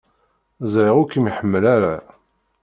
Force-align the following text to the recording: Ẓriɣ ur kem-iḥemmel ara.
Ẓriɣ 0.73 0.95
ur 1.01 1.07
kem-iḥemmel 1.11 1.63
ara. 1.75 1.93